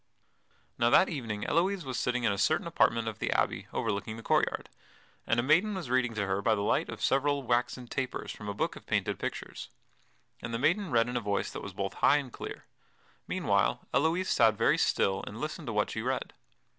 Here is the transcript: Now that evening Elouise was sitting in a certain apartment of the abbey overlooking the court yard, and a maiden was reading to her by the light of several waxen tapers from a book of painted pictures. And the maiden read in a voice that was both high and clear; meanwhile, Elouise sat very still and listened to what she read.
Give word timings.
Now 0.79 0.89
that 0.89 1.09
evening 1.09 1.43
Elouise 1.45 1.85
was 1.85 1.99
sitting 1.99 2.23
in 2.23 2.31
a 2.31 2.37
certain 2.39 2.65
apartment 2.65 3.07
of 3.07 3.19
the 3.19 3.31
abbey 3.31 3.67
overlooking 3.71 4.17
the 4.17 4.23
court 4.23 4.47
yard, 4.49 4.67
and 5.27 5.39
a 5.39 5.43
maiden 5.43 5.75
was 5.75 5.91
reading 5.91 6.15
to 6.15 6.25
her 6.25 6.41
by 6.41 6.55
the 6.55 6.63
light 6.63 6.89
of 6.89 7.03
several 7.03 7.43
waxen 7.43 7.85
tapers 7.85 8.31
from 8.31 8.49
a 8.49 8.53
book 8.55 8.75
of 8.75 8.87
painted 8.87 9.19
pictures. 9.19 9.69
And 10.41 10.55
the 10.55 10.57
maiden 10.57 10.89
read 10.89 11.07
in 11.07 11.17
a 11.17 11.21
voice 11.21 11.51
that 11.51 11.61
was 11.61 11.73
both 11.73 11.93
high 11.93 12.17
and 12.17 12.33
clear; 12.33 12.65
meanwhile, 13.27 13.85
Elouise 13.93 14.29
sat 14.29 14.55
very 14.55 14.79
still 14.79 15.23
and 15.27 15.39
listened 15.39 15.67
to 15.67 15.73
what 15.73 15.91
she 15.91 16.01
read. 16.01 16.33